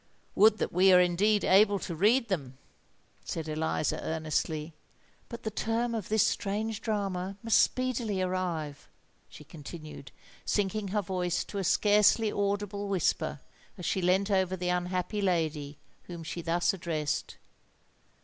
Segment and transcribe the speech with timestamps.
[0.33, 2.57] "Would that we were indeed able to read them!"
[3.23, 4.73] said Eliza, earnestly.
[5.29, 8.89] "But the term of this strange drama must speedily arrive,"
[9.29, 10.11] she continued,
[10.43, 13.41] sinking her voice to a scarcely audible whisper,
[13.77, 15.77] as she leant over the unhappy lady
[16.07, 17.37] whom she thus addressed.